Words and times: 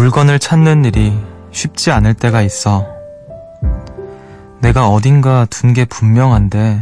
물건을 0.00 0.38
찾는 0.38 0.86
일이 0.86 1.12
쉽지 1.50 1.90
않을 1.90 2.14
때가 2.14 2.40
있어. 2.40 2.86
내가 4.62 4.88
어딘가 4.88 5.44
둔 5.50 5.74
게 5.74 5.84
분명한데 5.84 6.80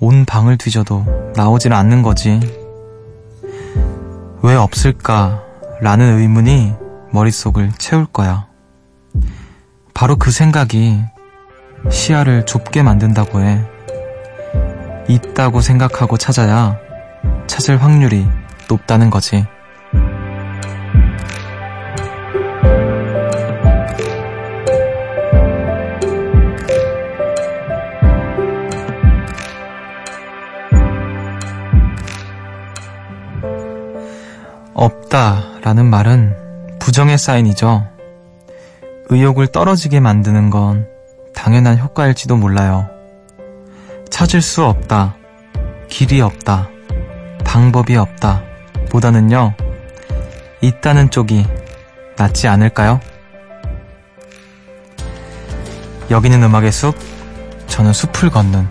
온 0.00 0.26
방을 0.26 0.58
뒤져도 0.58 1.32
나오질 1.34 1.72
않는 1.72 2.02
거지. 2.02 2.40
왜 4.42 4.54
없을까? 4.54 5.44
라는 5.80 6.18
의문이 6.18 6.74
머릿속을 7.10 7.72
채울 7.78 8.04
거야. 8.04 8.48
바로 9.94 10.16
그 10.16 10.30
생각이 10.30 11.02
시야를 11.90 12.44
좁게 12.44 12.82
만든다고 12.82 13.40
해. 13.40 13.64
있다고 15.08 15.62
생각하고 15.62 16.18
찾아야 16.18 16.76
찾을 17.46 17.82
확률이 17.82 18.26
높다는 18.68 19.08
거지. 19.08 19.46
없다 35.14 35.60
라는 35.62 35.86
말은 35.86 36.78
부정의 36.80 37.18
사인이죠. 37.18 37.86
의욕을 39.10 39.46
떨어지게 39.46 40.00
만드는 40.00 40.50
건 40.50 40.88
당연한 41.32 41.78
효과일지도 41.78 42.36
몰라요. 42.36 42.88
찾을 44.10 44.42
수 44.42 44.64
없다. 44.64 45.14
길이 45.88 46.20
없다. 46.20 46.68
방법이 47.44 47.96
없다. 47.96 48.42
보다는요, 48.90 49.54
있다는 50.60 51.10
쪽이 51.10 51.46
낫지 52.16 52.48
않을까요? 52.48 53.00
여기는 56.10 56.42
음악의 56.42 56.72
숲, 56.72 56.96
저는 57.68 57.92
숲을 57.92 58.30
걷는 58.30 58.68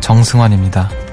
정승환입니다. 0.00 1.05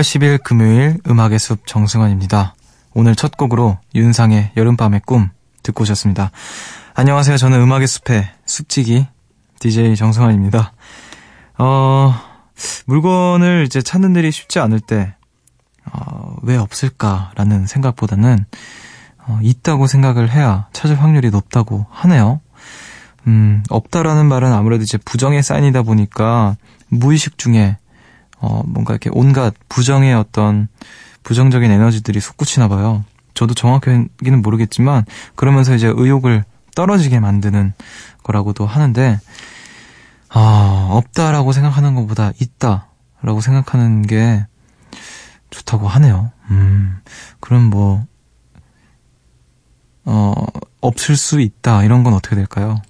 8월 0.00 0.02
10일 0.02 0.42
금요일 0.42 0.98
음악의 1.08 1.38
숲 1.38 1.66
정승환입니다. 1.66 2.54
오늘 2.94 3.14
첫 3.14 3.36
곡으로 3.36 3.78
윤상의 3.94 4.52
여름밤의 4.56 5.02
꿈 5.04 5.28
듣고 5.62 5.82
오셨습니다. 5.82 6.30
안녕하세요. 6.94 7.36
저는 7.36 7.60
음악의 7.60 7.86
숲의 7.86 8.30
숲지기 8.46 9.06
DJ 9.58 9.96
정승환입니다. 9.96 10.72
어, 11.58 12.14
물건을 12.86 13.64
이제 13.66 13.82
찾는 13.82 14.16
일이 14.16 14.30
쉽지 14.30 14.58
않을 14.58 14.80
때, 14.80 15.14
어, 15.92 16.34
왜 16.42 16.56
없을까라는 16.56 17.66
생각보다는, 17.66 18.46
어, 19.26 19.38
있다고 19.42 19.86
생각을 19.86 20.30
해야 20.30 20.68
찾을 20.72 21.00
확률이 21.00 21.28
높다고 21.30 21.86
하네요. 21.90 22.40
음, 23.26 23.62
없다라는 23.68 24.26
말은 24.26 24.50
아무래도 24.50 24.82
이제 24.82 24.96
부정의 24.96 25.42
사인이다 25.42 25.82
보니까 25.82 26.56
무의식 26.88 27.36
중에 27.36 27.76
어, 28.40 28.62
뭔가 28.66 28.94
이렇게 28.94 29.10
온갖 29.12 29.54
부정의 29.68 30.14
어떤 30.14 30.68
부정적인 31.22 31.70
에너지들이 31.70 32.20
솟구치나 32.20 32.68
봐요. 32.68 33.04
저도 33.34 33.54
정확히는 33.54 34.42
모르겠지만 34.42 35.04
그러면서 35.34 35.74
이제 35.74 35.92
의욕을 35.94 36.44
떨어지게 36.74 37.20
만드는 37.20 37.72
거라고도 38.22 38.66
하는데 38.66 39.18
아, 40.28 40.88
없다라고 40.90 41.52
생각하는 41.52 41.94
것보다 41.94 42.32
있다라고 42.40 43.40
생각하는 43.40 44.02
게 44.02 44.46
좋다고 45.50 45.88
하네요. 45.88 46.30
음, 46.50 47.00
그럼 47.40 47.64
뭐, 47.64 48.06
어, 50.04 50.32
없을 50.80 51.16
수 51.16 51.40
있다, 51.40 51.82
이런 51.82 52.04
건 52.04 52.14
어떻게 52.14 52.36
될까요? 52.36 52.80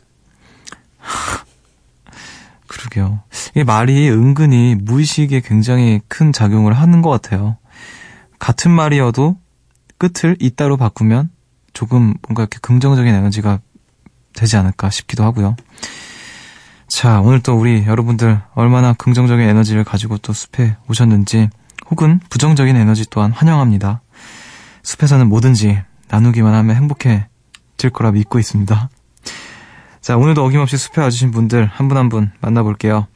그러게요. 2.81 3.21
이 3.55 3.65
말이 3.65 4.11
은근히 4.11 4.75
무의식에 4.81 5.41
굉장히 5.41 6.01
큰 6.09 6.33
작용을 6.33 6.73
하는 6.73 7.03
것 7.03 7.11
같아요. 7.11 7.59
같은 8.39 8.71
말이어도 8.71 9.37
끝을 9.99 10.37
이따로 10.41 10.77
바꾸면 10.77 11.31
조금 11.75 12.15
뭔가 12.27 12.43
이렇게 12.43 12.59
긍정적인 12.63 13.13
에너지가 13.13 13.61
되지 14.33 14.57
않을까 14.57 14.89
싶기도 14.91 15.25
하고요. 15.25 15.57
자, 16.89 17.21
오늘 17.21 17.41
또 17.41 17.57
우리 17.57 17.85
여러분들 17.87 18.41
얼마나 18.55 18.93
긍정적인 18.95 19.47
에너지를 19.47 19.85
가지고 19.85 20.19
또 20.19 20.33
숲에 20.33 20.77
오셨는지 20.89 21.51
혹은 21.91 22.21
부정적인 22.31 22.75
에너지 22.77 23.09
또한 23.11 23.31
환영합니다. 23.33 24.01
숲에서는 24.83 25.29
뭐든지 25.29 25.83
나누기만 26.09 26.55
하면 26.55 26.77
행복해질 26.77 27.91
거라 27.93 28.11
믿고 28.13 28.39
있습니다. 28.39 28.89
자, 30.01 30.17
오늘도 30.17 30.45
어김없이 30.45 30.77
숲에 30.77 31.01
와주신 31.03 31.31
분들 31.31 31.67
한분 31.73 31.97
한 31.97 32.09
분 32.09 32.31
만나볼게요. 32.41 33.07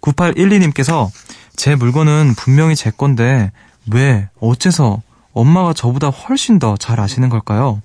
9812님께서 0.00 1.08
제 1.56 1.76
물건은 1.76 2.34
분명히 2.36 2.74
제 2.74 2.90
건데 2.90 3.52
왜 3.92 4.28
어째서 4.40 5.02
엄마가 5.32 5.74
저보다 5.74 6.08
훨씬 6.08 6.58
더 6.58 6.76
잘 6.76 6.98
아시는 7.00 7.28
걸까요? 7.28 7.82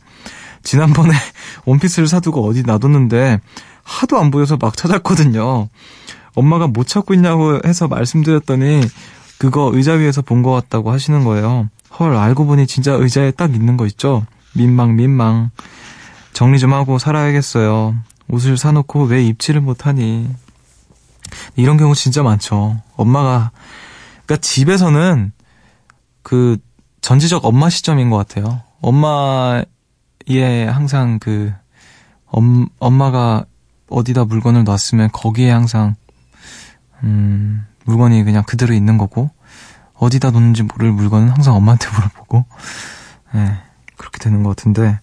지난번에 0.64 1.12
원피스를 1.66 2.08
사두고 2.08 2.48
어디 2.48 2.64
놔뒀는데 2.64 3.40
하도 3.84 4.18
안 4.20 4.32
보여서 4.32 4.58
막 4.58 4.76
찾았거든요. 4.78 5.68
엄마가 6.34 6.68
못 6.68 6.88
찾고 6.88 7.14
있냐고 7.14 7.60
해서 7.66 7.88
말씀드렸더니 7.88 8.82
그거 9.38 9.70
의자 9.74 9.94
위에서 9.94 10.22
본 10.22 10.42
것 10.42 10.52
같다고 10.52 10.92
하시는 10.92 11.24
거예요. 11.24 11.70
헐, 12.00 12.16
알고 12.16 12.46
보니 12.46 12.68
진짜 12.68 12.94
의자에 12.94 13.32
딱 13.32 13.54
있는 13.54 13.78
거 13.78 13.86
있죠? 13.86 14.26
민망, 14.54 14.96
민망. 14.96 15.52
정리 16.34 16.60
좀 16.60 16.74
하고 16.74 16.98
살아야겠어요. 16.98 17.96
옷을 18.30 18.58
사놓고 18.58 19.04
왜 19.04 19.24
입지를 19.24 19.62
못하니. 19.62 20.30
이런 21.56 21.78
경우 21.78 21.96
진짜 21.96 22.24
많죠. 22.24 22.82
엄마가, 22.96 23.52
그니까 24.26 24.42
집에서는 24.42 25.32
그 26.24 26.58
전지적 27.02 27.46
엄마 27.46 27.70
시점인 27.70 28.10
것 28.10 28.18
같아요. 28.18 28.64
엄마의 28.82 29.66
항상 30.68 31.20
그, 31.20 31.54
엄, 32.26 32.68
엄마가 32.80 33.46
어디다 33.90 34.26
물건을 34.26 34.64
놨으면 34.64 35.12
거기에 35.12 35.52
항상, 35.52 35.96
음, 37.04 37.66
물건이 37.86 38.24
그냥 38.24 38.44
그대로 38.44 38.74
있는 38.74 38.98
거고, 38.98 39.30
어디다 39.94 40.32
놓는지 40.32 40.64
모를 40.64 40.92
물건은 40.92 41.30
항상 41.30 41.56
엄마한테 41.56 41.90
물어보고, 41.90 42.46
예, 43.36 43.38
네, 43.38 43.58
그렇게 43.98 44.18
되는 44.20 44.44
것 44.44 44.50
같은데. 44.50 45.00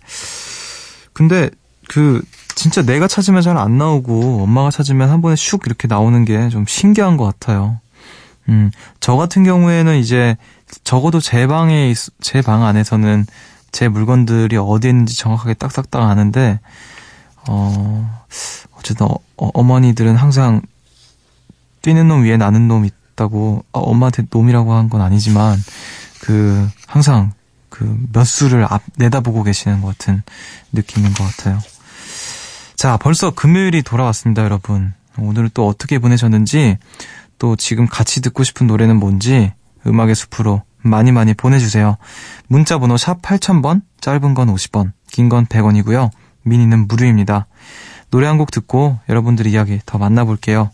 근데, 1.13 1.51
그, 1.89 2.23
진짜 2.55 2.83
내가 2.83 3.07
찾으면 3.09 3.43
잘 3.43 3.57
안 3.57 3.79
나오고 3.79 4.43
엄마가 4.43 4.71
찾으면 4.71 5.11
한 5.11 5.21
번에 5.23 5.35
슉 5.35 5.67
이렇게 5.67 5.89
나오는 5.89 6.25
게 6.25 6.49
좀 6.51 6.65
신기한 6.67 7.17
것 7.17 7.25
같아요. 7.25 7.79
음, 8.49 8.71
저 9.01 9.17
같은 9.17 9.45
경우에는 9.45 9.99
이제 9.99 10.37
적어도 10.85 11.21
제 11.21 11.47
방에, 11.47 11.95
제 12.21 12.43
방 12.43 12.65
안에서는 12.65 13.27
제 13.73 13.89
물건들이 13.89 14.57
어디 14.57 14.89
있는지 14.89 15.17
정확하게 15.17 15.55
딱딱딱 15.55 16.03
아는데, 16.03 16.59
어, 17.49 18.23
어쨌든 18.79 19.07
어, 19.07 19.17
어 19.37 19.63
머니들은 19.63 20.17
항상 20.17 20.61
뛰는 21.83 22.09
놈 22.09 22.25
위에 22.25 22.37
나는 22.37 22.69
놈 22.69 22.85
있다고, 22.85 23.65
어, 23.73 23.81
엄마한테 23.81 24.25
놈이라고 24.31 24.73
한 24.75 24.89
건 24.91 25.01
아니지만, 25.03 25.59
그, 26.21 26.69
항상 26.87 27.33
그 27.69 27.97
몇 28.13 28.25
수를 28.25 28.65
앞, 28.69 28.83
내다보고 28.97 29.43
계시는 29.45 29.81
것 29.83 29.97
같은 29.99 30.23
느낌인 30.73 31.13
것 31.15 31.25
같아요. 31.25 31.59
자, 32.83 32.97
벌써 32.97 33.31
금요일이 33.31 33.83
돌아왔습니다, 33.83 34.43
여러분. 34.43 34.93
오늘 35.17 35.49
또 35.49 35.69
어떻게 35.69 36.01
보내셨는지, 36.01 36.79
또 37.39 37.55
지금 37.55 37.87
같이 37.87 38.21
듣고 38.21 38.43
싶은 38.43 38.67
노래는 38.67 38.97
뭔지, 38.97 39.53
음악의 39.87 40.17
숲으로 40.17 40.65
많이 40.79 41.13
많이 41.13 41.33
보내주세요. 41.33 41.97
문자 42.49 42.79
번호 42.81 42.97
샵 42.97 43.23
8000번, 43.23 43.83
짧은 44.01 44.35
건 44.35 44.53
50원, 44.53 44.91
긴건 45.13 45.47
100원이고요. 45.47 46.11
미니는 46.43 46.89
무료입니다. 46.89 47.47
노래 48.11 48.27
한 48.27 48.37
곡 48.37 48.51
듣고 48.51 48.99
여러분들 49.09 49.47
이야기 49.47 49.79
더 49.87 49.99
만나볼게요. 49.99 50.71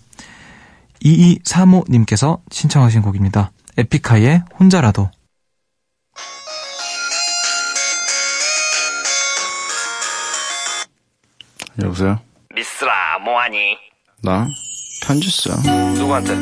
2235님께서 1.05 2.41
신청하신 2.51 3.03
곡입니다. 3.03 3.51
에픽하이의 3.77 4.45
혼자라도. 4.59 5.11
여보세요? 11.83 12.19
미스라 12.55 13.19
뭐하니? 13.25 13.77
나? 14.23 14.49
편지 15.07 15.31
써. 15.31 15.51
누구한테? 15.95 16.35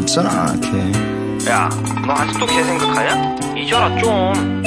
있잖아, 0.00 0.52
걔. 0.60 1.48
야, 1.50 1.68
너 2.06 2.12
아직도 2.12 2.46
걔 2.46 2.62
생각하냐? 2.64 3.36
잊어라 3.56 3.98
좀. 4.00 4.62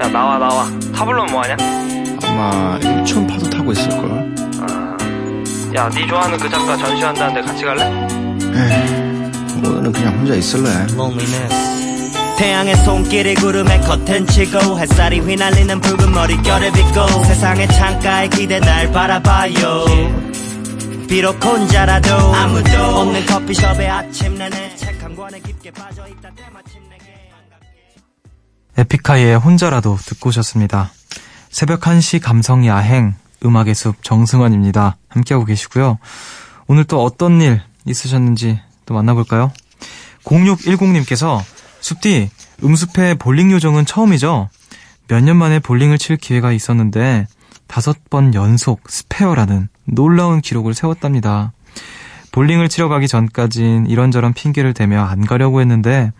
야 0.00 0.08
나와 0.08 0.38
나와. 0.38 0.66
타블로는 0.94 1.32
뭐하냐? 1.32 1.56
아마 2.26 2.78
1촌 2.80 3.28
파도 3.28 3.48
타고 3.50 3.72
있을걸? 3.72 4.34
아, 4.60 4.96
야, 5.76 5.88
네 5.90 6.06
좋아하는 6.06 6.38
그 6.38 6.48
작가 6.48 6.76
전시한다는데 6.76 7.42
같이 7.42 7.64
갈래? 7.64 7.84
오늘은 9.56 9.92
그냥 9.92 10.18
혼자 10.18 10.34
있을래. 10.34 10.70
태양의 12.36 12.76
손길이 12.84 13.34
구름에 13.34 13.80
커튼 13.80 14.26
치고 14.26 14.78
햇살이 14.78 15.20
휘날리는 15.20 15.80
붉은 15.80 16.12
머릿결을 16.12 16.72
빗고 16.72 17.24
세상의 17.24 17.68
창가에 17.68 18.28
기대 18.28 18.58
날 18.60 18.90
바라봐요 18.92 19.84
비록 21.08 21.44
혼자라도 21.44 22.14
아무도 22.14 22.82
없는 22.82 23.26
커피숍의 23.26 23.88
아침 23.88 24.36
내내 24.36 24.76
책 24.76 24.94
한 25.04 25.14
권에 25.14 25.38
깊게 25.38 25.70
빠져있다 25.70 26.30
때마침 26.30 26.80
내게 26.88 27.30
에픽하이의 28.76 29.36
혼자라도 29.36 29.96
듣고 29.96 30.30
오셨습니다. 30.30 30.90
새벽 31.50 31.82
1시 31.82 32.20
감성 32.20 32.66
야행 32.66 33.14
음악의 33.44 33.74
숲 33.74 34.02
정승환입니다. 34.02 34.96
함께하고 35.08 35.44
계시고요. 35.44 35.98
오늘 36.66 36.84
또 36.84 37.04
어떤 37.04 37.40
일 37.42 37.60
있으셨는지 37.84 38.60
또 38.86 38.94
만나볼까요? 38.94 39.52
0610님께서 40.24 41.42
숲디 41.84 42.30
음숲의 42.64 43.16
볼링 43.16 43.52
요정은 43.52 43.84
처음이죠? 43.84 44.48
몇 45.06 45.20
년 45.22 45.36
만에 45.36 45.58
볼링을 45.58 45.98
칠 45.98 46.16
기회가 46.16 46.50
있었는데 46.50 47.26
다섯 47.66 48.08
번 48.08 48.32
연속 48.32 48.80
스페어라는 48.88 49.68
놀라운 49.84 50.40
기록을 50.40 50.72
세웠답니다. 50.72 51.52
볼링을 52.32 52.70
치러 52.70 52.88
가기 52.88 53.06
전까진 53.06 53.84
이런저런 53.86 54.32
핑계를 54.32 54.72
대며 54.72 55.04
안 55.04 55.26
가려고 55.26 55.60
했는데 55.60 56.10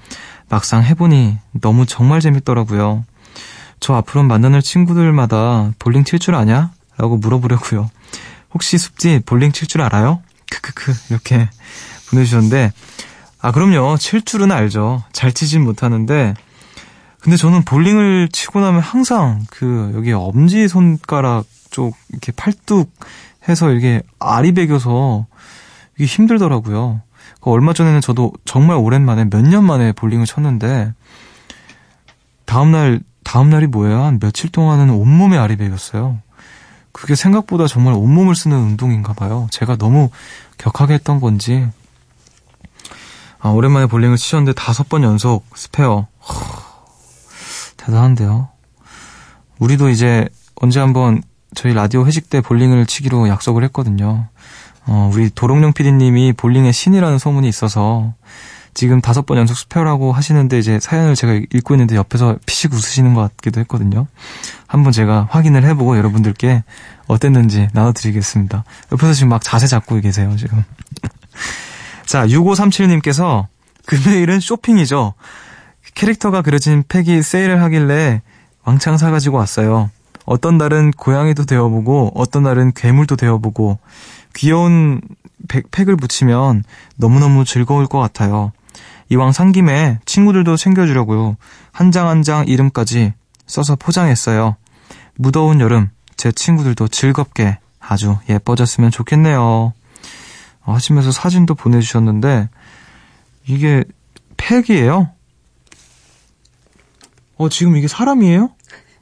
막상 0.50 0.84
해보니 0.84 1.38
너무 1.52 1.86
정말 1.86 2.20
재밌더라고요. 2.20 3.06
저 3.80 3.94
앞으로 3.94 4.22
만나는 4.22 4.60
친구들마다 4.60 5.72
볼링 5.78 6.04
칠 6.04 6.18
줄 6.18 6.34
아냐? 6.34 6.72
라고 6.98 7.16
물어보려고요. 7.16 7.90
혹시 8.52 8.76
숲지 8.76 9.22
볼링 9.24 9.52
칠 9.52 9.66
줄 9.66 9.80
알아요? 9.80 10.20
크크크 10.50 10.92
이렇게 11.08 11.48
보내주셨는데 12.10 12.70
아 13.44 13.52
그럼요 13.52 13.98
칠 13.98 14.22
줄은 14.22 14.50
알죠. 14.50 15.02
잘 15.12 15.30
치진 15.30 15.64
못하는데 15.64 16.32
근데 17.20 17.36
저는 17.36 17.62
볼링을 17.66 18.30
치고 18.32 18.58
나면 18.58 18.80
항상 18.80 19.44
그 19.50 19.92
여기 19.94 20.12
엄지 20.12 20.66
손가락 20.66 21.44
쪽 21.70 21.94
이렇게 22.08 22.32
팔뚝 22.32 22.90
해서 23.46 23.70
이게 23.72 24.00
알이 24.18 24.52
베겨서 24.54 25.26
이게 25.96 26.06
힘들더라고요. 26.06 27.02
그 27.42 27.50
얼마 27.50 27.74
전에는 27.74 28.00
저도 28.00 28.32
정말 28.46 28.78
오랜만에 28.78 29.26
몇 29.28 29.42
년 29.42 29.64
만에 29.64 29.92
볼링을 29.92 30.24
쳤는데 30.24 30.94
다음날 32.46 33.00
다음 33.24 33.50
날이 33.50 33.66
뭐예요? 33.66 34.04
한 34.04 34.18
며칠 34.20 34.50
동안은 34.50 34.88
온몸에 34.88 35.36
알이 35.36 35.56
베겼어요. 35.56 36.18
그게 36.92 37.14
생각보다 37.14 37.66
정말 37.66 37.92
온몸을 37.92 38.34
쓰는 38.36 38.56
운동인가 38.56 39.12
봐요. 39.12 39.48
제가 39.50 39.76
너무 39.76 40.08
격하게 40.56 40.94
했던 40.94 41.20
건지 41.20 41.68
아, 43.44 43.50
오랜만에 43.50 43.84
볼링을 43.84 44.16
치셨는데 44.16 44.54
다섯 44.54 44.88
번 44.88 45.02
연속 45.02 45.44
스페어 45.54 46.06
허, 46.28 46.34
대단한데요. 47.76 48.48
우리도 49.58 49.90
이제 49.90 50.26
언제 50.54 50.80
한번 50.80 51.20
저희 51.54 51.74
라디오 51.74 52.06
회식 52.06 52.30
때 52.30 52.40
볼링을 52.40 52.86
치기로 52.86 53.28
약속을 53.28 53.62
했거든요. 53.64 54.28
어, 54.86 55.10
우리 55.12 55.28
도롱뇽 55.28 55.74
PD님이 55.74 56.32
볼링의 56.32 56.72
신이라는 56.72 57.18
소문이 57.18 57.46
있어서 57.46 58.14
지금 58.72 59.02
다섯 59.02 59.26
번 59.26 59.36
연속 59.36 59.58
스페어라고 59.58 60.12
하시는데 60.12 60.58
이제 60.58 60.80
사연을 60.80 61.14
제가 61.14 61.34
읽고 61.52 61.74
있는데 61.74 61.96
옆에서 61.96 62.38
피식 62.46 62.72
웃으시는 62.72 63.12
것 63.12 63.20
같기도 63.36 63.60
했거든요. 63.60 64.06
한번 64.66 64.90
제가 64.90 65.28
확인을 65.30 65.64
해보고 65.64 65.98
여러분들께 65.98 66.64
어땠는지 67.08 67.68
나눠드리겠습니다. 67.74 68.64
옆에서 68.92 69.12
지금 69.12 69.28
막 69.28 69.42
자세 69.42 69.66
잡고 69.66 70.00
계세요, 70.00 70.34
지금. 70.38 70.64
자, 72.06 72.26
6537님께서 72.26 73.46
금요일은 73.86 74.40
쇼핑이죠. 74.40 75.14
캐릭터가 75.94 76.42
그려진 76.42 76.82
팩이 76.88 77.22
세일을 77.22 77.62
하길래 77.62 78.22
왕창 78.64 78.96
사가지고 78.96 79.36
왔어요. 79.38 79.90
어떤 80.24 80.56
날은 80.56 80.92
고양이도 80.92 81.44
되어보고 81.44 82.12
어떤 82.14 82.44
날은 82.44 82.72
괴물도 82.74 83.16
되어보고 83.16 83.78
귀여운 84.34 85.00
팩, 85.48 85.70
팩을 85.70 85.96
붙이면 85.96 86.64
너무너무 86.96 87.44
즐거울 87.44 87.86
것 87.86 87.98
같아요. 87.98 88.52
이왕 89.10 89.32
산 89.32 89.52
김에 89.52 89.98
친구들도 90.06 90.56
챙겨주려고요. 90.56 91.36
한 91.72 91.90
장 91.90 92.08
한 92.08 92.22
장 92.22 92.46
이름까지 92.48 93.12
써서 93.46 93.76
포장했어요. 93.76 94.56
무더운 95.16 95.60
여름 95.60 95.90
제 96.16 96.32
친구들도 96.32 96.88
즐겁게 96.88 97.58
아주 97.78 98.16
예뻐졌으면 98.30 98.90
좋겠네요. 98.90 99.74
하시면서 100.72 101.12
사진도 101.12 101.54
보내주셨는데 101.54 102.48
이게 103.46 103.84
팩이에요? 104.36 105.10
어 107.36 107.48
지금 107.48 107.76
이게 107.76 107.88
사람이에요? 107.88 108.50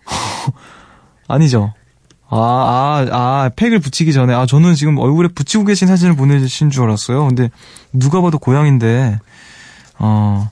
아니죠. 1.28 1.72
아, 2.34 2.36
아, 2.38 3.06
아, 3.12 3.50
팩을 3.56 3.78
붙이기 3.78 4.14
전에, 4.14 4.32
아, 4.32 4.46
저는 4.46 4.74
지금 4.74 4.96
얼굴에 4.96 5.28
붙이고 5.28 5.64
계신 5.64 5.86
사진을 5.86 6.16
보내주신 6.16 6.70
줄 6.70 6.84
알았어요. 6.84 7.26
근데, 7.26 7.50
누가 7.92 8.22
봐도 8.22 8.38
고양인데, 8.38 9.18
어, 9.98 10.48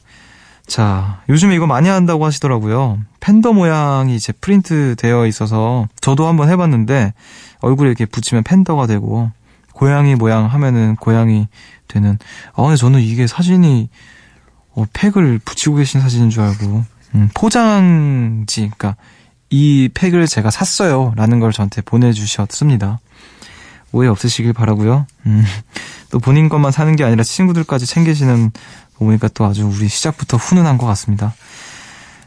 자, 0.66 1.22
요즘에 1.30 1.54
이거 1.54 1.66
많이 1.66 1.88
한다고 1.88 2.26
하시더라고요. 2.26 2.98
팬더 3.20 3.54
모양이 3.54 4.14
이제 4.14 4.34
프린트 4.42 4.96
되어 4.98 5.26
있어서, 5.26 5.88
저도 6.02 6.28
한번 6.28 6.50
해봤는데, 6.50 7.14
얼굴에 7.60 7.88
이렇게 7.88 8.04
붙이면 8.04 8.44
팬더가 8.44 8.86
되고, 8.86 9.30
고양이 9.72 10.14
모양 10.14 10.46
하면은 10.46 10.96
고양이 10.96 11.48
되는, 11.88 12.18
아, 12.54 12.62
근데 12.62 12.76
저는 12.76 13.00
이게 13.00 13.26
사진이, 13.26 13.88
어, 14.74 14.84
팩을 14.92 15.40
붙이고 15.44 15.76
계신 15.76 16.00
사진인 16.00 16.30
줄 16.30 16.42
알고, 16.42 16.84
음, 17.14 17.28
포장지, 17.34 18.60
그니까, 18.62 18.96
이 19.50 19.88
팩을 19.92 20.26
제가 20.26 20.50
샀어요. 20.50 21.12
라는 21.16 21.40
걸 21.40 21.52
저한테 21.52 21.82
보내주셨습니다. 21.82 23.00
오해 23.92 24.08
없으시길 24.08 24.52
바라고요 24.52 25.06
음, 25.26 25.44
또 26.10 26.20
본인 26.20 26.48
것만 26.48 26.70
사는 26.70 26.94
게 26.94 27.02
아니라 27.02 27.24
친구들까지 27.24 27.86
챙기시는 27.86 28.52
거 28.96 29.04
보니까 29.04 29.26
또 29.34 29.44
아주 29.44 29.66
우리 29.66 29.88
시작부터 29.88 30.36
훈훈한 30.36 30.78
것 30.78 30.86
같습니다. 30.86 31.34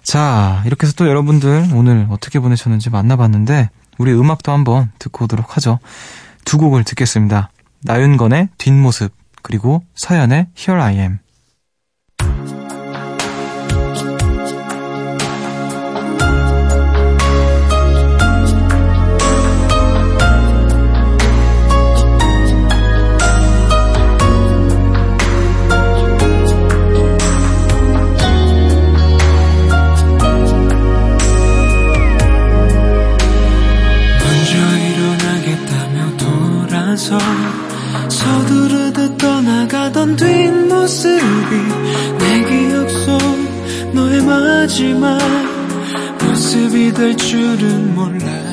자, 0.04 0.62
이렇게 0.66 0.86
해서 0.86 0.94
또 0.98 1.08
여러분들 1.08 1.70
오늘 1.74 2.08
어떻게 2.10 2.40
보내셨는지 2.40 2.90
만나봤는데, 2.90 3.70
우리 3.98 4.12
음악도 4.12 4.52
한번 4.52 4.92
듣고 5.00 5.26
오도록 5.26 5.56
하죠. 5.56 5.80
두 6.46 6.58
곡을 6.58 6.84
듣겠습니다. 6.84 7.50
나윤건의 7.84 8.50
뒷모습, 8.58 9.14
그리고 9.42 9.84
서연의 9.96 10.48
Here 10.58 10.82
I 10.82 10.96
Am. 10.98 11.20
마지막 45.04 45.20
모습이 46.24 46.94
될 46.94 47.16
줄은 47.18 47.94
몰랐 47.94 48.53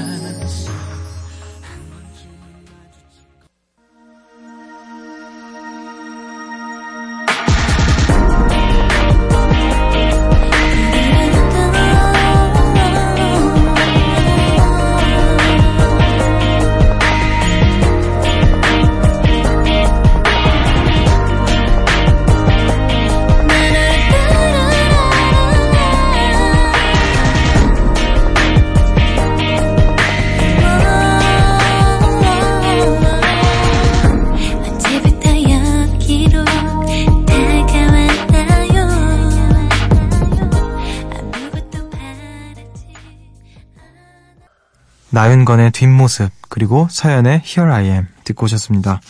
나윤건의 45.21 45.73
뒷모습, 45.73 46.31
그리고 46.49 46.89
서연의 46.91 47.43
Here 47.45 47.71
I 47.71 47.85
Am 47.91 48.07
듣고 48.25 48.47
오셨습니다. 48.47 49.03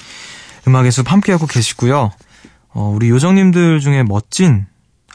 음악의 0.66 0.90
숲 0.90 1.12
함께하고 1.12 1.46
계시고요. 1.46 2.10
어, 2.70 2.92
우리 2.92 3.10
요정님들 3.10 3.78
중에 3.78 4.02
멋진, 4.02 4.66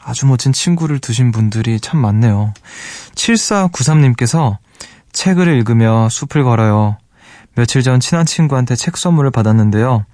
아주 0.02 0.24
멋진 0.24 0.54
친구를 0.54 0.98
두신 0.98 1.32
분들이 1.32 1.80
참 1.80 2.00
많네요. 2.00 2.54
7493님께서 3.14 4.56
책을 5.12 5.48
읽으며 5.48 6.08
숲을 6.08 6.44
걸어요. 6.44 6.96
며칠 7.54 7.82
전 7.82 8.00
친한 8.00 8.24
친구한테 8.24 8.74
책 8.74 8.96
선물을 8.96 9.30
받았는데요. 9.32 10.06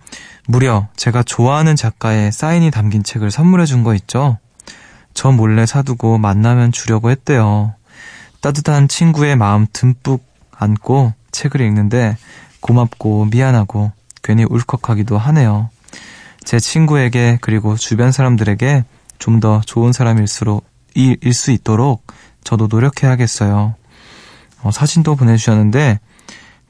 무려 0.49 0.89
제가 0.97 1.23
좋아하는 1.23 1.77
작가의 1.77 2.33
사인이 2.33 2.73
담긴 2.73 3.05
책을 3.05 3.31
선물해 3.31 3.67
준 3.67 3.85
거 3.85 3.95
있죠? 3.95 4.39
저 5.15 5.31
몰래 5.31 5.65
사두고 5.65 6.19
만나면 6.19 6.73
주려고 6.73 7.13
했대요. 7.13 7.73
따뜻한 8.41 8.89
친구의 8.89 9.37
마음 9.37 9.69
듬뿍 9.73 10.32
안고 10.63 11.13
책을 11.33 11.61
읽는데 11.61 12.17
고맙고 12.61 13.27
미안하고 13.27 13.93
괜히 14.23 14.45
울컥하기도 14.45 15.19
하네요. 15.19 15.69
제 16.45 16.59
친구에게 16.61 17.39
그리고 17.41 17.77
주변 17.77 18.13
사람들에게 18.13 18.85
좀 19.19 19.41
더 19.41 19.61
좋은 19.65 19.93
사람일수록 19.93 20.65
일 20.95 21.33
수 21.33 21.53
있도록 21.53 22.05
저도 22.45 22.67
노력해야겠어요. 22.69 23.75
어, 24.63 24.71
사진도 24.71 25.15
보내주셨는데 25.17 26.01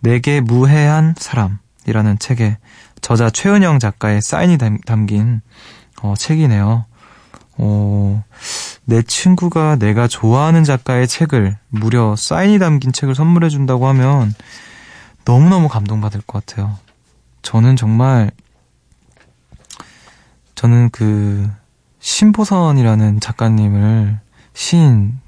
내게 0.00 0.40
무해한 0.40 1.14
사람이라는 1.18 2.18
책에 2.18 2.58
저자 3.00 3.30
최은영 3.30 3.78
작가의 3.78 4.20
사인이 4.22 4.58
담긴 4.86 5.40
어, 6.02 6.14
책이네요. 6.16 6.84
어, 7.58 8.24
내 8.84 9.02
친구가 9.02 9.76
내가 9.76 10.08
좋아하는 10.08 10.64
작가의 10.64 11.06
책을 11.06 11.56
무려 11.68 12.16
사인이 12.16 12.58
담긴 12.58 12.92
책을 12.92 13.14
선물해 13.14 13.48
준다고 13.48 13.86
하면 13.88 14.34
너무너무 15.24 15.68
감동받을 15.68 16.22
것 16.22 16.44
같아요. 16.44 16.78
저는 17.42 17.76
정말 17.76 18.30
저는 20.54 20.90
그 20.90 21.50
신보선이라는 22.00 23.20
작가님을 23.20 24.20
시인 24.54 25.18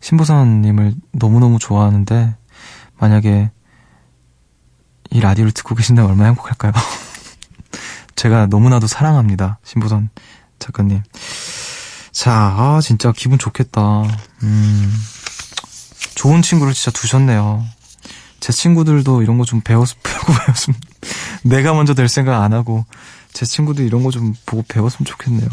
신보선님을 0.00 0.94
너무너무 1.12 1.58
좋아하는데 1.58 2.36
만약에 2.98 3.50
이 5.10 5.20
라디오를 5.20 5.52
듣고 5.52 5.74
계신다면 5.74 6.10
얼마나 6.10 6.28
행복할까요? 6.28 6.72
제가 8.16 8.46
너무나도 8.46 8.86
사랑합니다. 8.86 9.58
신보선 9.64 10.10
작가님. 10.58 11.02
자, 12.14 12.32
아, 12.32 12.80
진짜 12.80 13.12
기분 13.14 13.38
좋겠다. 13.38 14.04
음, 14.44 14.94
좋은 16.14 16.42
친구를 16.42 16.72
진짜 16.72 16.90
두셨네요. 16.92 17.64
제 18.40 18.52
친구들도 18.52 19.22
이런 19.22 19.36
거 19.38 19.44
좀 19.44 19.60
배웠, 19.60 19.88
배우고 20.02 20.32
배웠으면, 20.46 20.78
내가 21.42 21.74
먼저 21.74 21.92
될 21.94 22.08
생각 22.08 22.42
안 22.42 22.52
하고, 22.52 22.84
제 23.32 23.44
친구들 23.44 23.84
이런 23.84 24.04
거 24.04 24.10
좀 24.10 24.32
보고 24.46 24.62
배웠으면 24.68 25.06
좋겠네요. 25.06 25.48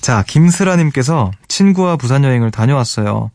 자, 0.00 0.24
김슬아님께서 0.26 1.30
친구와 1.46 1.96
부산 1.96 2.24
여행을 2.24 2.50
다녀왔어요. 2.50 3.30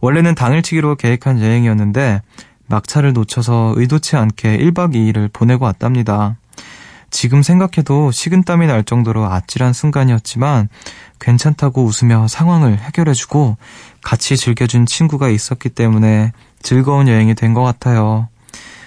원래는 0.00 0.34
당일치기로 0.36 0.96
계획한 0.96 1.40
여행이었는데, 1.40 2.22
막차를 2.68 3.12
놓쳐서 3.12 3.74
의도치 3.76 4.14
않게 4.16 4.58
1박 4.58 4.94
2일을 4.94 5.32
보내고 5.32 5.64
왔답니다. 5.64 6.36
지금 7.10 7.42
생각해도 7.42 8.12
식은땀이 8.12 8.68
날 8.68 8.84
정도로 8.84 9.24
아찔한 9.26 9.72
순간이었지만 9.72 10.68
괜찮다고 11.20 11.84
웃으며 11.84 12.26
상황을 12.28 12.78
해결해주고 12.78 13.56
같이 14.02 14.36
즐겨준 14.36 14.86
친구가 14.86 15.28
있었기 15.28 15.68
때문에 15.70 16.32
즐거운 16.62 17.08
여행이 17.08 17.34
된 17.34 17.54
것 17.54 17.62
같아요. 17.62 18.28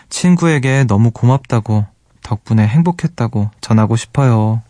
친구에게 0.09 0.83
너무 0.85 1.11
고맙다고 1.11 1.85
덕분에 2.23 2.67
행복했다고 2.67 3.51
전하고 3.61 3.95
싶어요. 3.95 4.61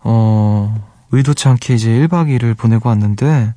어, 0.00 0.74
의도치 1.12 1.48
않게 1.48 1.74
이제 1.74 1.90
1박 1.90 2.28
2일을 2.28 2.56
보내고 2.56 2.88
왔는데, 2.88 3.54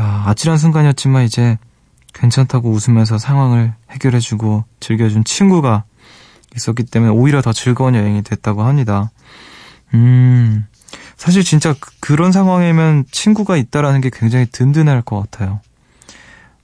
야, 0.00 0.22
아찔한 0.26 0.58
순간이었지만 0.58 1.24
이제 1.24 1.58
괜찮다고 2.14 2.70
웃으면서 2.70 3.18
상황을 3.18 3.72
해결해주고 3.90 4.64
즐겨준 4.80 5.24
친구가 5.24 5.84
있었기 6.56 6.84
때문에 6.84 7.10
오히려 7.12 7.40
더 7.40 7.52
즐거운 7.52 7.94
여행이 7.94 8.22
됐다고 8.22 8.62
합니다. 8.64 9.10
음, 9.94 10.66
사실 11.22 11.44
진짜 11.44 11.72
그, 12.00 12.14
런 12.14 12.32
상황이면 12.32 13.04
친구가 13.12 13.56
있다라는 13.56 14.00
게 14.00 14.10
굉장히 14.12 14.44
든든할 14.46 15.02
것 15.02 15.20
같아요. 15.20 15.60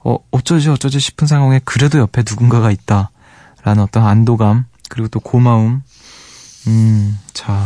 어, 0.00 0.16
어쩌지 0.32 0.68
어쩌지 0.68 0.98
싶은 0.98 1.28
상황에 1.28 1.60
그래도 1.64 2.00
옆에 2.00 2.24
누군가가 2.28 2.72
있다라는 2.72 3.84
어떤 3.84 4.04
안도감, 4.04 4.64
그리고 4.88 5.06
또 5.06 5.20
고마움. 5.20 5.84
음, 6.66 7.18
자. 7.32 7.64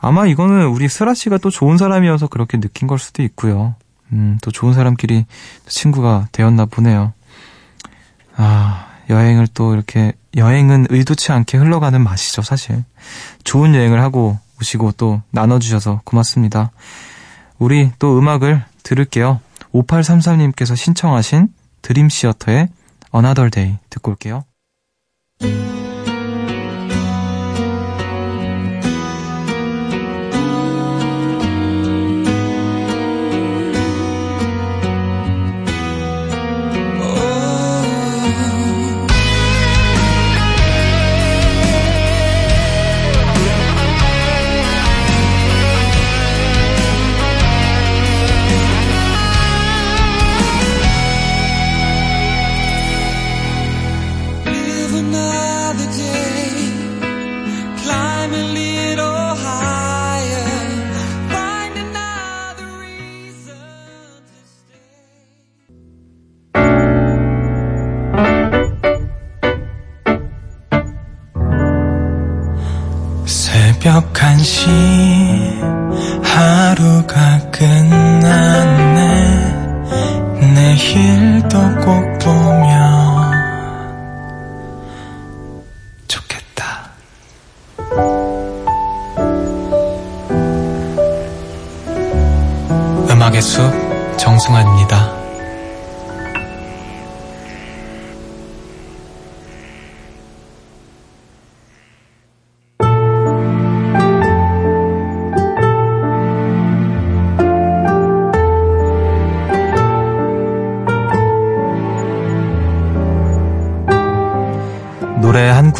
아마 0.00 0.26
이거는 0.26 0.68
우리 0.68 0.88
슬아 0.88 1.12
씨가 1.12 1.36
또 1.36 1.50
좋은 1.50 1.76
사람이어서 1.76 2.28
그렇게 2.28 2.58
느낀 2.58 2.88
걸 2.88 2.98
수도 2.98 3.22
있고요. 3.22 3.74
음, 4.10 4.38
또 4.40 4.50
좋은 4.50 4.72
사람끼리 4.72 5.26
친구가 5.66 6.28
되었나 6.32 6.64
보네요. 6.64 7.12
아, 8.36 8.86
여행을 9.10 9.48
또 9.48 9.74
이렇게, 9.74 10.14
여행은 10.34 10.86
의도치 10.88 11.30
않게 11.30 11.58
흘러가는 11.58 12.02
맛이죠, 12.02 12.40
사실. 12.40 12.84
좋은 13.44 13.74
여행을 13.74 14.00
하고 14.00 14.38
오시고 14.60 14.92
또 14.92 15.22
나눠주셔서 15.30 16.00
고맙습니다. 16.04 16.70
우리 17.58 17.90
또 17.98 18.18
음악을 18.18 18.64
들을게요. 18.82 19.40
5833님께서 19.72 20.76
신청하신 20.76 21.48
드림시어터의 21.82 22.68
Another 23.14 23.50
Day 23.50 23.78
듣고 23.90 24.12
올게요. 24.12 24.44
새벽 73.80 74.12
1 74.12 74.44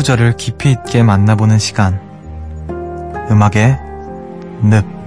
한 0.09 0.17
구절을 0.17 0.39
깊이 0.39 0.71
있게 0.71 1.03
만나보는 1.03 1.59
시간. 1.59 2.01
음악의 3.31 3.79
늪. 4.63 4.98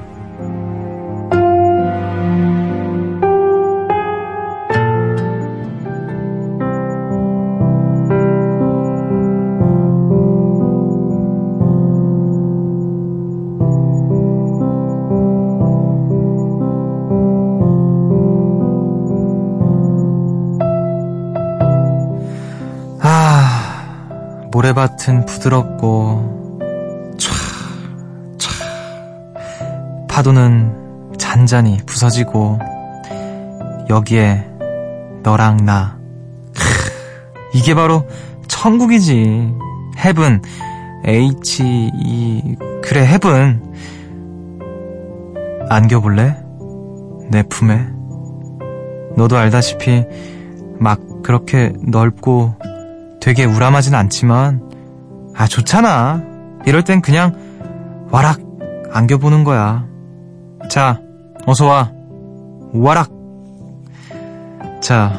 모래밭은 25.02 25.26
부드럽고 25.26 26.62
촤, 27.18 27.32
촤. 28.38 30.08
파도는 30.08 31.16
잔잔히 31.18 31.78
부서지고 31.86 32.60
여기에 33.90 34.48
너랑 35.24 35.66
나 35.66 35.98
크, 36.54 36.62
이게 37.54 37.74
바로 37.74 38.08
천국이지 38.48 39.54
heaven 39.98 40.42
H 41.06 41.64
E 41.64 42.56
그래 42.84 43.06
heaven 43.06 43.74
안겨볼래? 45.70 46.38
내 47.30 47.44
품에 47.44 47.88
너도 49.16 49.38
알다시피 49.38 50.06
막 50.80 51.00
그렇게 51.24 51.74
넓고 51.82 52.56
되게 53.22 53.46
우람하진 53.46 53.96
않지만 53.96 54.71
아 55.36 55.48
좋잖아. 55.48 56.22
이럴 56.66 56.84
땐 56.84 57.02
그냥 57.02 58.08
와락 58.12 58.40
안겨보는 58.92 59.44
거야. 59.44 59.86
자 60.70 61.00
어서 61.46 61.68
와. 61.68 61.92
와락. 62.74 63.10
자 64.82 65.14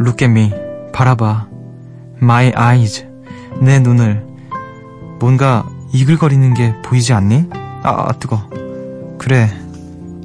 look 0.00 0.24
at 0.24 0.26
me 0.26 0.52
바라봐. 0.92 1.48
my 2.22 2.52
eyes 2.56 3.06
내 3.60 3.80
눈을 3.80 4.24
뭔가 5.18 5.66
이글거리는 5.92 6.54
게 6.54 6.74
보이지 6.82 7.12
않니? 7.12 7.48
아, 7.82 8.06
아 8.08 8.12
뜨거. 8.18 8.40
그래 9.18 9.48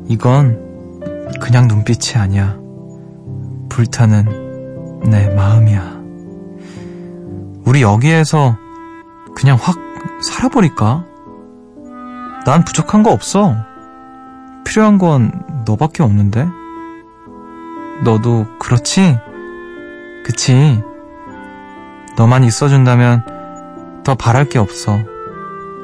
이건 0.08 1.32
그냥 1.42 1.68
눈빛이 1.68 2.16
아니야. 2.22 2.58
불타는 3.70 5.02
내 5.10 5.30
마음이야. 5.34 5.98
우리 7.66 7.82
여기에서 7.82 8.58
그냥 9.38 9.56
확 9.62 9.78
살아버릴까? 10.24 11.06
난 12.44 12.66
부족한 12.66 13.04
거 13.04 13.12
없어. 13.12 13.56
필요한 14.66 14.98
건 14.98 15.32
너밖에 15.64 16.02
없는데? 16.02 16.50
너도 18.04 18.48
그렇지? 18.58 19.20
그치? 20.26 20.82
너만 22.18 22.46
있어준다면 22.46 24.02
더 24.04 24.16
바랄 24.16 24.50
게 24.50 24.58
없어. 24.58 24.98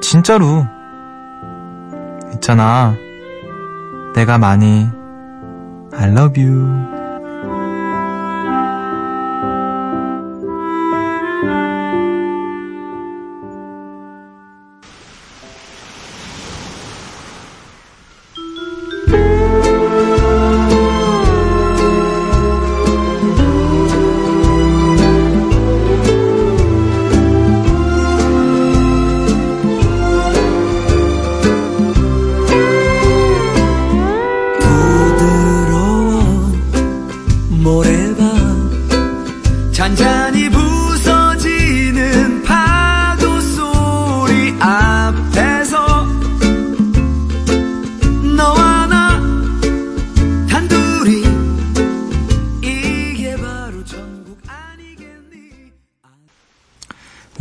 진짜로. 0.01 0.65
있잖아. 2.33 2.95
내가 4.15 4.39
많이 4.39 4.89
I 5.95 6.09
love 6.09 6.43
you. 6.43 7.02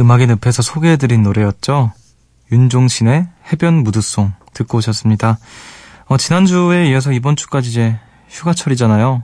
음악의 0.02 0.26
늪에서 0.26 0.62
소개해드린 0.62 1.22
노래였죠. 1.22 1.92
윤종신의 2.50 3.28
해변 3.52 3.84
무드송 3.84 4.32
듣고 4.52 4.78
오셨습니다. 4.78 5.38
어, 6.06 6.16
지난주에 6.16 6.90
이어서 6.90 7.12
이번 7.12 7.36
주까지 7.36 7.70
이제 7.70 8.00
휴가철이잖아요. 8.28 9.22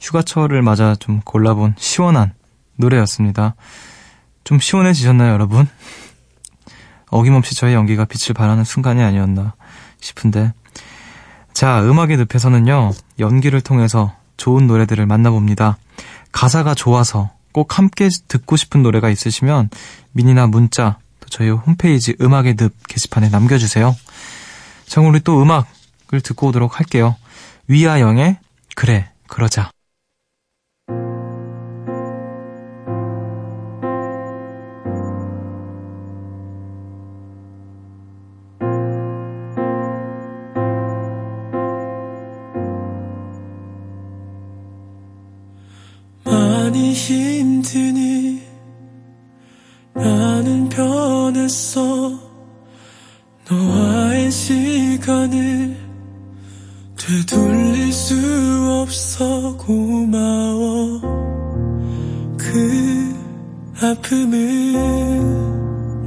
휴가철을 0.00 0.62
맞아 0.62 0.94
좀 0.94 1.20
골라본 1.24 1.74
시원한 1.76 2.34
노래였습니다. 2.76 3.56
좀 4.44 4.60
시원해지셨나요, 4.60 5.32
여러분? 5.32 5.66
어김없이 7.10 7.56
저의 7.56 7.74
연기가 7.74 8.04
빛을 8.04 8.32
발하는 8.32 8.62
순간이 8.62 9.02
아니었나 9.02 9.54
싶은데. 10.00 10.52
자, 11.52 11.82
음악의 11.82 12.16
늪에서는요, 12.28 12.92
연기를 13.18 13.60
통해서 13.60 14.14
좋은 14.36 14.68
노래들을 14.68 15.04
만나봅니다. 15.04 15.78
가사가 16.30 16.74
좋아서 16.74 17.30
꼭 17.52 17.78
함께 17.78 18.08
듣고 18.28 18.56
싶은 18.56 18.82
노래가 18.82 19.10
있으시면 19.10 19.70
미니나 20.12 20.46
문자 20.46 20.98
또 21.20 21.28
저희 21.28 21.50
홈페이지 21.50 22.16
음악의 22.20 22.56
늪 22.56 22.72
게시판에 22.88 23.28
남겨주세요. 23.28 23.94
자, 24.86 25.00
우리 25.00 25.20
또 25.20 25.40
음악을 25.42 26.20
듣고 26.22 26.48
오도록 26.48 26.78
할게요. 26.78 27.16
위아영의 27.68 28.38
그래 28.74 29.10
그러자. 29.28 29.70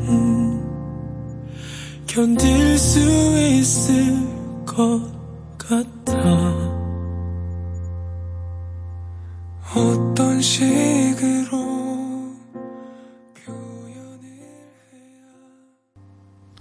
음, 0.08 0.62
견딜 2.06 2.78
수 2.78 3.00
있을 3.00 4.66
것 4.66 5.02
같아 5.58 6.14
어떤 9.76 10.42
식으로 10.42 11.66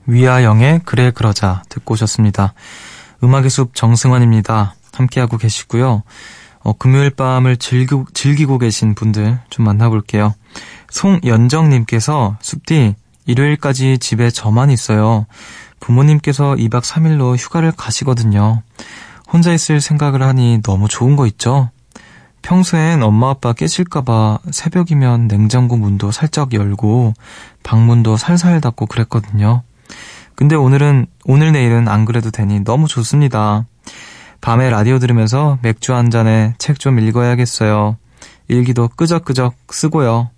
위아영의 0.06 0.80
그래 0.84 1.10
그러자 1.10 1.62
듣고 1.68 1.94
오셨습니다. 1.94 2.54
음악의 3.22 3.50
숲 3.50 3.74
정승환입니다. 3.74 4.74
함께하고 4.92 5.38
계시고요. 5.38 6.02
어, 6.60 6.72
금요일 6.74 7.10
밤을 7.10 7.56
즐기, 7.56 7.96
즐기고 8.12 8.58
계신 8.58 8.94
분들 8.94 9.38
좀 9.50 9.64
만나볼게요. 9.64 10.34
송연정님께서 10.94 12.36
숲디 12.40 12.94
일요일까지 13.26 13.98
집에 13.98 14.30
저만 14.30 14.70
있어요. 14.70 15.26
부모님께서 15.80 16.54
2박 16.54 16.82
3일로 16.82 17.36
휴가를 17.36 17.72
가시거든요. 17.72 18.62
혼자 19.30 19.52
있을 19.52 19.80
생각을 19.80 20.22
하니 20.22 20.60
너무 20.62 20.86
좋은 20.86 21.16
거 21.16 21.26
있죠? 21.26 21.70
평소엔 22.42 23.02
엄마 23.02 23.30
아빠 23.30 23.52
깨질까봐 23.52 24.38
새벽이면 24.50 25.26
냉장고 25.26 25.76
문도 25.76 26.12
살짝 26.12 26.52
열고 26.52 27.14
방문도 27.64 28.16
살살 28.16 28.60
닫고 28.60 28.86
그랬거든요. 28.86 29.62
근데 30.36 30.54
오늘은, 30.54 31.06
오늘 31.24 31.52
내일은 31.52 31.88
안 31.88 32.04
그래도 32.04 32.30
되니 32.30 32.62
너무 32.62 32.86
좋습니다. 32.86 33.66
밤에 34.40 34.70
라디오 34.70 34.98
들으면서 35.00 35.58
맥주 35.62 35.92
한 35.94 36.10
잔에 36.10 36.54
책 36.58 36.78
좀 36.78 37.00
읽어야겠어요. 37.00 37.96
일기도 38.46 38.88
끄적끄적 38.88 39.54
쓰고요. 39.70 40.30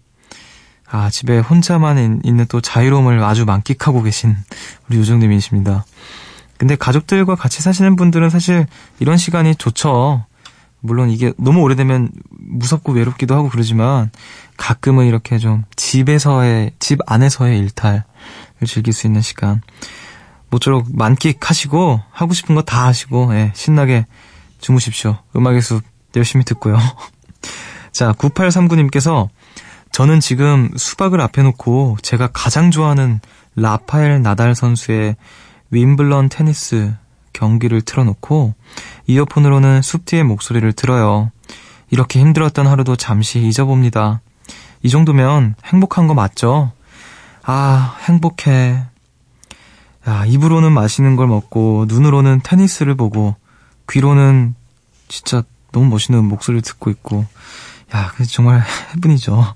아, 0.90 1.10
집에 1.10 1.38
혼자만 1.38 2.20
있는 2.24 2.46
또 2.48 2.60
자유로움을 2.60 3.22
아주 3.22 3.44
만끽하고 3.44 4.02
계신 4.02 4.36
우리 4.88 4.98
요정님이십니다. 4.98 5.84
근데 6.58 6.76
가족들과 6.76 7.34
같이 7.34 7.62
사시는 7.62 7.96
분들은 7.96 8.30
사실 8.30 8.66
이런 8.98 9.16
시간이 9.16 9.56
좋죠. 9.56 10.24
물론 10.80 11.10
이게 11.10 11.32
너무 11.38 11.60
오래되면 11.62 12.10
무섭고 12.30 12.92
외롭기도 12.92 13.34
하고 13.34 13.48
그러지만 13.48 14.10
가끔은 14.56 15.06
이렇게 15.06 15.38
좀 15.38 15.64
집에서의, 15.74 16.72
집 16.78 17.00
안에서의 17.06 17.58
일탈을 17.58 18.02
즐길 18.66 18.92
수 18.92 19.06
있는 19.06 19.20
시간. 19.20 19.60
모쪼록 20.48 20.86
만끽하시고 20.94 22.00
하고 22.10 22.32
싶은 22.32 22.54
거 22.54 22.62
다 22.62 22.86
하시고 22.86 23.34
예, 23.34 23.52
신나게 23.54 24.06
주무십시오. 24.60 25.18
음악의 25.34 25.60
숲 25.60 25.82
열심히 26.14 26.44
듣고요. 26.44 26.78
자, 27.92 28.12
9839님께서 28.12 29.28
저는 29.96 30.20
지금 30.20 30.68
수박을 30.76 31.22
앞에 31.22 31.42
놓고 31.42 31.96
제가 32.02 32.28
가장 32.34 32.70
좋아하는 32.70 33.18
라파엘 33.54 34.20
나달 34.20 34.54
선수의 34.54 35.16
윈블런 35.70 36.28
테니스 36.28 36.94
경기를 37.32 37.80
틀어놓고 37.80 38.52
이어폰으로는 39.06 39.80
숲디의 39.80 40.24
목소리를 40.24 40.70
들어요. 40.74 41.30
이렇게 41.88 42.20
힘들었던 42.20 42.66
하루도 42.66 42.96
잠시 42.96 43.40
잊어봅니다. 43.40 44.20
이 44.82 44.90
정도면 44.90 45.54
행복한 45.64 46.08
거 46.08 46.12
맞죠? 46.12 46.72
아, 47.42 47.96
행복해. 48.02 48.82
야, 50.06 50.26
입으로는 50.26 50.72
맛있는 50.72 51.16
걸 51.16 51.26
먹고, 51.26 51.86
눈으로는 51.88 52.42
테니스를 52.44 52.96
보고, 52.96 53.34
귀로는 53.88 54.56
진짜 55.08 55.42
너무 55.72 55.86
멋있는 55.86 56.22
목소리를 56.26 56.60
듣고 56.60 56.90
있고, 56.90 57.24
야, 57.94 58.12
그 58.14 58.26
정말 58.26 58.62
해분이죠. 58.94 59.54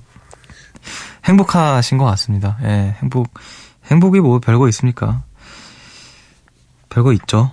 행복하신 1.24 1.98
것 1.98 2.04
같습니다. 2.06 2.58
예, 2.62 2.96
행복, 3.02 3.32
행복이 3.90 4.20
뭐 4.20 4.38
별거 4.38 4.68
있습니까? 4.68 5.22
별거 6.88 7.12
있죠. 7.12 7.50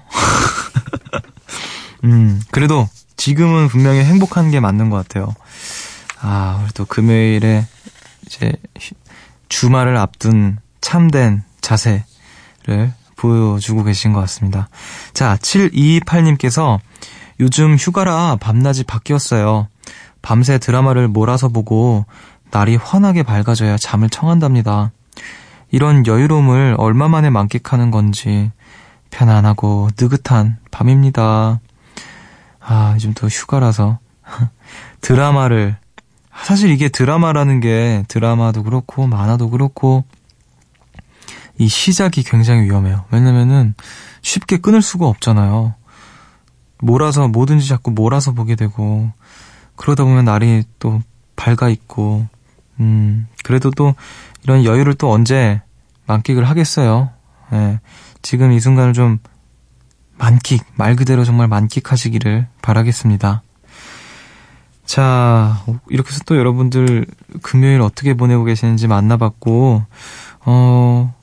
음, 2.04 2.42
그래도 2.52 2.88
지금은 3.16 3.68
분명히 3.68 4.04
행복한 4.04 4.52
게 4.52 4.60
맞는 4.60 4.90
것 4.90 4.98
같아요. 4.98 5.34
아, 6.22 6.62
우리 6.64 6.72
또 6.74 6.86
금요일에 6.86 7.66
이제 8.26 8.54
주말을 9.50 9.98
앞둔 9.98 10.58
참된 10.82 11.44
자세를 11.62 12.94
보여주고 13.16 13.84
계신 13.84 14.14
것 14.14 14.20
같습니다. 14.22 14.70
자, 15.14 15.38
7228님께서 15.38 16.80
요즘 17.40 17.76
휴가라 17.76 18.38
밤낮이 18.40 18.84
바뀌었어요. 18.84 19.68
밤새 20.22 20.58
드라마를 20.58 21.08
몰아서 21.08 21.50
보고 21.50 22.06
날이 22.52 22.76
환하게 22.76 23.24
밝아져야 23.24 23.78
잠을 23.78 24.10
청한답니다. 24.10 24.92
이런 25.72 26.06
여유로움을 26.06 26.76
얼마 26.78 27.08
만에 27.08 27.30
만끽하는 27.30 27.92
건지 27.92 28.52
편안하고 29.10 29.90
느긋한 30.00 30.58
밤입니다. 30.72 31.60
아, 32.60 32.92
요즘 32.96 33.14
또 33.14 33.28
휴가라서 33.28 34.00
드라마를 35.02 35.78
사실 36.44 36.70
이게 36.70 36.88
드라마라는 36.90 37.60
게 37.60 38.04
드라마도 38.08 38.64
그렇고 38.64 39.08
만화도 39.08 39.50
그렇고 39.50 40.04
이 41.58 41.68
시작이 41.68 42.24
굉장히 42.24 42.64
위험해요. 42.64 43.06
왜냐면은 43.12 43.74
쉽게 44.22 44.58
끊을 44.58 44.82
수가 44.82 45.08
없잖아요. 45.08 45.74
몰아서 46.80 47.28
뭐든지 47.28 47.68
자꾸 47.68 47.92
몰아서 47.92 48.34
보게 48.34 48.56
되고 48.56 49.12
그러다 49.76 50.04
보면 50.04 50.26
날이 50.26 50.64
또 50.80 51.02
밝아 51.36 51.70
있고 51.70 52.28
음 52.80 53.28
그래도 53.44 53.72
또 53.72 53.96
이런 54.44 54.64
여유를 54.64 54.96
또 54.96 55.12
언제 55.12 55.62
만끽을 56.06 56.48
하겠어요. 56.48 57.10
예. 57.54 57.80
지금 58.22 58.52
이 58.52 58.60
순간을 58.60 58.94
좀 58.94 59.20
만끽 60.18 60.64
말 60.76 60.96
그대로 60.96 61.24
정말 61.24 61.48
만끽하시기를 61.48 62.48
바라겠습니다. 62.62 63.44
자, 64.86 65.64
이렇게 65.90 66.12
해서 66.12 66.22
또 66.26 66.38
여러분들 66.38 67.06
금요일 67.42 67.82
어떻게 67.82 68.14
보내고 68.14 68.46
계시는지 68.46 68.88
만나봤고, 68.88 69.84
어, 70.46 71.14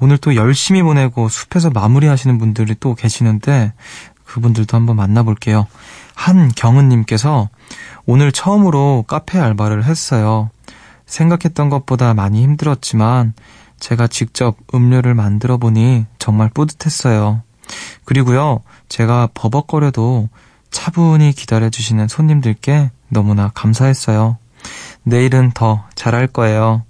오늘 0.00 0.16
또 0.16 0.34
열심히 0.34 0.82
보내고 0.82 1.28
숲에서 1.28 1.68
마무리 1.70 2.06
하시는 2.06 2.38
분들이 2.38 2.74
또 2.80 2.94
계시는데, 2.94 3.74
그분들도 4.24 4.76
한번 4.76 4.96
만나볼게요. 4.96 5.66
한경은님께서 6.14 7.50
오늘 8.06 8.32
처음으로 8.32 9.04
카페 9.06 9.38
알바를 9.38 9.84
했어요. 9.84 10.50
생각했던 11.10 11.68
것보다 11.68 12.14
많이 12.14 12.42
힘들었지만, 12.42 13.34
제가 13.78 14.06
직접 14.06 14.56
음료를 14.74 15.14
만들어 15.14 15.56
보니 15.58 16.06
정말 16.18 16.48
뿌듯했어요. 16.50 17.42
그리고요, 18.04 18.62
제가 18.88 19.28
버벅거려도 19.34 20.28
차분히 20.70 21.32
기다려주시는 21.32 22.08
손님들께 22.08 22.90
너무나 23.08 23.50
감사했어요. 23.54 24.38
내일은 25.02 25.50
더 25.52 25.84
잘할 25.94 26.26
거예요. 26.26 26.84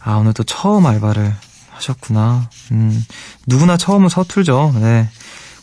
아, 0.00 0.14
오늘 0.14 0.32
또 0.32 0.42
처음 0.44 0.86
알바를 0.86 1.34
하셨구나. 1.70 2.48
음, 2.72 3.04
누구나 3.46 3.76
처음은 3.76 4.08
서툴죠. 4.08 4.74
네. 4.80 5.08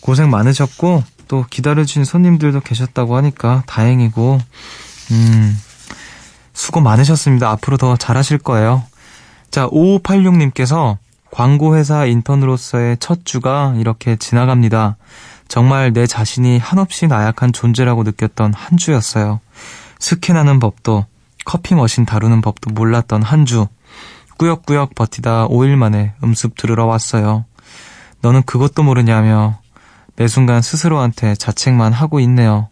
고생 0.01 0.29
많으셨고, 0.29 1.03
또 1.27 1.45
기다려주신 1.49 2.05
손님들도 2.05 2.59
계셨다고 2.59 3.15
하니까 3.15 3.63
다행이고, 3.65 4.39
음, 5.11 5.59
수고 6.55 6.81
많으셨습니다. 6.81 7.51
앞으로 7.51 7.77
더 7.77 7.95
잘하실 7.95 8.39
거예요. 8.39 8.83
자, 9.51 9.67
5586님께서 9.67 10.97
광고회사 11.29 12.05
인턴으로서의 12.05 12.97
첫 12.99 13.25
주가 13.25 13.75
이렇게 13.77 14.15
지나갑니다. 14.15 14.95
정말 15.47 15.93
내 15.93 16.07
자신이 16.07 16.57
한없이 16.57 17.07
나약한 17.07 17.53
존재라고 17.53 18.03
느꼈던 18.03 18.53
한 18.53 18.77
주였어요. 18.77 19.41
스캔하는 19.99 20.59
법도 20.59 21.05
커피 21.43 21.75
머신 21.75 22.05
다루는 22.05 22.41
법도 22.41 22.71
몰랐던 22.71 23.21
한 23.21 23.45
주. 23.45 23.67
꾸역꾸역 24.37 24.95
버티다 24.95 25.47
5일 25.47 25.75
만에 25.75 26.13
음습 26.23 26.55
들으러 26.55 26.85
왔어요. 26.85 27.45
너는 28.21 28.43
그것도 28.43 28.83
모르냐며 28.83 29.59
매 30.15 30.27
순간 30.27 30.61
스스로한테 30.61 31.35
자책만 31.35 31.93
하고 31.93 32.19
있네요. 32.21 32.69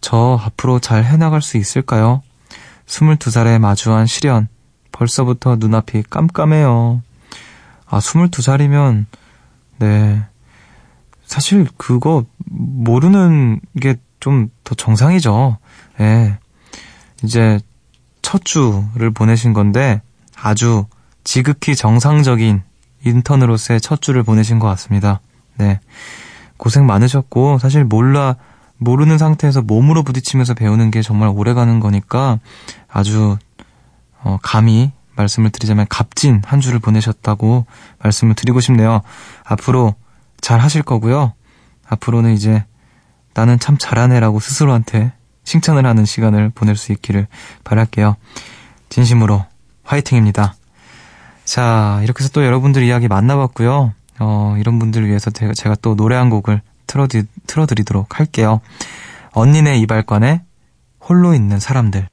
저 0.00 0.38
앞으로 0.44 0.80
잘 0.80 1.04
해나갈 1.04 1.42
수 1.42 1.56
있을까요? 1.56 2.22
22살에 2.90 3.58
마주한 3.58 4.06
시련. 4.06 4.48
벌써부터 4.92 5.56
눈앞이 5.56 6.02
깜깜해요. 6.10 7.02
아, 7.86 7.98
22살이면, 7.98 9.06
네. 9.78 10.22
사실 11.24 11.66
그거 11.76 12.24
모르는 12.44 13.60
게 13.80 13.96
좀 14.20 14.50
더 14.64 14.74
정상이죠. 14.74 15.56
예. 16.00 16.38
이제 17.24 17.58
첫 18.22 18.44
주를 18.44 19.10
보내신 19.10 19.52
건데 19.52 20.02
아주 20.36 20.86
지극히 21.24 21.74
정상적인 21.74 22.62
인턴으로서의 23.04 23.80
첫 23.80 24.00
주를 24.00 24.22
보내신 24.22 24.58
것 24.58 24.68
같습니다. 24.68 25.20
네. 25.56 25.80
고생 26.58 26.86
많으셨고 26.86 27.58
사실 27.58 27.84
몰라 27.84 28.36
모르는 28.80 29.18
상태에서 29.18 29.62
몸으로 29.62 30.02
부딪히면서 30.02 30.54
배우는 30.54 30.90
게 30.90 31.02
정말 31.02 31.28
오래 31.28 31.52
가는 31.54 31.80
거니까 31.80 32.38
아주 32.88 33.36
어, 34.22 34.38
감히 34.42 34.90
말씀을 35.16 35.50
드리자면 35.50 35.86
값진 35.88 36.42
한 36.44 36.60
주를 36.60 36.78
보내셨다고 36.78 37.66
말씀을 38.02 38.34
드리고 38.34 38.60
싶네요. 38.60 39.02
앞으로 39.44 39.94
잘 40.40 40.60
하실 40.60 40.82
거고요. 40.82 41.34
앞으로는 41.88 42.32
이제 42.32 42.64
나는 43.34 43.58
참 43.58 43.76
잘하네라고 43.78 44.40
스스로한테 44.40 45.12
칭찬을 45.44 45.84
하는 45.84 46.04
시간을 46.04 46.50
보낼 46.50 46.76
수 46.76 46.92
있기를 46.92 47.26
바랄게요. 47.64 48.16
진심으로 48.88 49.44
화이팅입니다. 49.84 50.54
자, 51.44 52.00
이렇게 52.02 52.22
해서 52.22 52.30
또 52.32 52.44
여러분들 52.44 52.82
이야기 52.82 53.08
만나봤고요. 53.08 53.92
어, 54.20 54.56
이런 54.58 54.78
분들을 54.78 55.06
위해서 55.06 55.30
제가, 55.30 55.52
제가 55.52 55.76
또 55.82 55.96
노래 55.96 56.16
한 56.16 56.30
곡을 56.30 56.62
틀어드, 56.90 57.24
틀어드리도록 57.46 58.18
할게요. 58.18 58.60
언니네 59.30 59.78
이발관에 59.78 60.42
홀로 60.98 61.34
있는 61.34 61.60
사람들. 61.60 62.08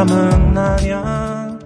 바람은 0.00 0.54
나냐 0.54 1.58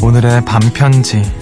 오늘의 0.00 0.44
밤편지. 0.44 1.41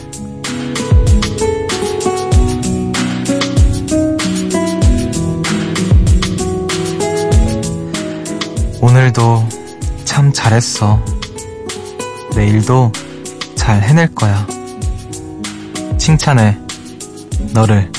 오늘도 9.10 9.48
참 10.04 10.32
잘했어. 10.32 11.02
내일도 12.36 12.92
잘 13.56 13.82
해낼 13.82 14.14
거야. 14.14 14.46
칭찬해. 15.98 16.56
너를. 17.52 17.90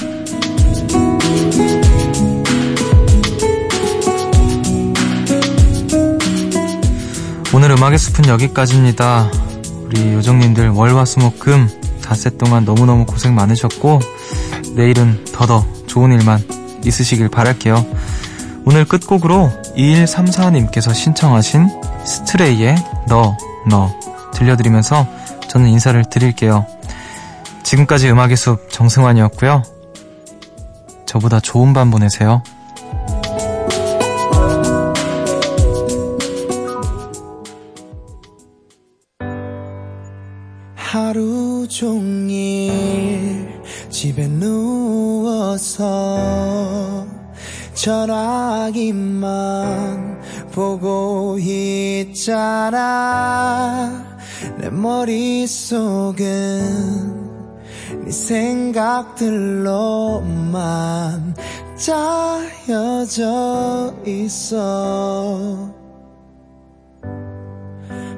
오늘 7.54 7.72
음악의 7.72 7.98
숲은 7.98 8.28
여기까지입니다. 8.28 9.30
우리 9.84 10.14
요정님들 10.14 10.70
월화수목금 10.70 11.68
닷새 12.02 12.30
동안 12.38 12.64
너무너무 12.64 13.06
고생 13.06 13.36
많으셨고 13.36 14.00
내일은 14.76 15.26
더더 15.34 15.66
좋은 15.88 16.14
일만 16.14 16.42
있으시길 16.86 17.28
바랄게요. 17.28 17.86
오늘 18.64 18.86
끝곡으로 18.86 19.52
2134님께서 19.76 20.94
신청하신 20.94 21.70
스트레이의 22.06 22.76
너, 23.08 23.38
너 23.70 23.90
들려드리면서 24.34 25.08
저는 25.48 25.68
인사를 25.68 26.04
드릴게요. 26.06 26.66
지금까지 27.64 28.10
음악의 28.10 28.38
숲 28.38 28.70
정승환이었고요. 28.72 29.64
저보다 31.06 31.40
좋은 31.40 31.74
밤 31.74 31.92
보내세요. 31.92 32.42
하루 40.76 41.68
종일 41.70 43.62
집에 43.90 44.28
누워 44.28 44.61
전화기만 47.82 49.26
보고 50.52 51.38
있잖아. 51.40 52.70
내 54.60 54.70
머릿속은 54.70 56.22
네 58.06 58.12
생각들로만 58.12 59.34
짜여져 61.76 63.24
있어. 64.06 65.74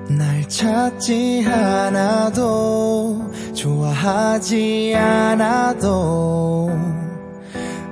날 0.09 0.49
찾지 0.49 1.45
않아도 1.47 3.31
좋아하지 3.53 4.93
않아도 4.97 6.92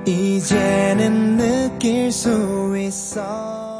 이제는 0.04 1.36
느낄 1.36 2.10
수 2.10 2.76
있어 2.76 3.71